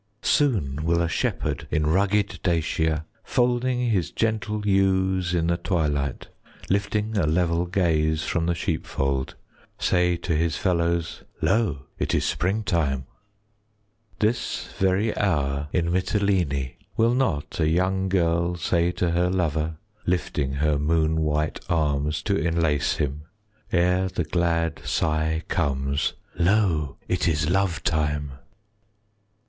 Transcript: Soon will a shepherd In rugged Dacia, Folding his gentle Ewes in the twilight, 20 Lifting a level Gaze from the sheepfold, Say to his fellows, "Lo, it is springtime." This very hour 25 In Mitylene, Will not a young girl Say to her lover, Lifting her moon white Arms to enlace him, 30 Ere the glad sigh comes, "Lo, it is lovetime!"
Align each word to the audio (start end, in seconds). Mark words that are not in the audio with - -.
Soon 0.23 0.83
will 0.83 0.99
a 0.99 1.07
shepherd 1.07 1.67
In 1.69 1.85
rugged 1.85 2.39
Dacia, 2.41 3.05
Folding 3.23 3.91
his 3.91 4.09
gentle 4.09 4.65
Ewes 4.65 5.35
in 5.35 5.45
the 5.45 5.57
twilight, 5.57 6.21
20 6.65 6.73
Lifting 6.73 7.17
a 7.19 7.27
level 7.27 7.67
Gaze 7.67 8.23
from 8.23 8.47
the 8.47 8.55
sheepfold, 8.55 9.35
Say 9.77 10.17
to 10.17 10.35
his 10.35 10.57
fellows, 10.57 11.21
"Lo, 11.39 11.85
it 11.99 12.15
is 12.15 12.25
springtime." 12.25 13.05
This 14.17 14.69
very 14.79 15.15
hour 15.15 15.67
25 15.71 15.75
In 15.85 15.91
Mitylene, 15.93 16.73
Will 16.97 17.13
not 17.13 17.59
a 17.59 17.69
young 17.69 18.09
girl 18.09 18.55
Say 18.55 18.91
to 18.93 19.11
her 19.11 19.29
lover, 19.29 19.77
Lifting 20.07 20.53
her 20.53 20.79
moon 20.79 21.21
white 21.21 21.59
Arms 21.69 22.23
to 22.23 22.35
enlace 22.35 22.95
him, 22.95 23.25
30 23.69 23.83
Ere 23.83 24.07
the 24.09 24.23
glad 24.23 24.79
sigh 24.83 25.43
comes, 25.47 26.13
"Lo, 26.39 26.97
it 27.07 27.27
is 27.27 27.51
lovetime!" 27.51 28.31